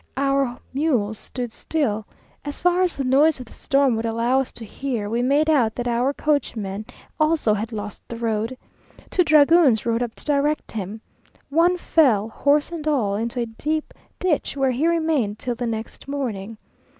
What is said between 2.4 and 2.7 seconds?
As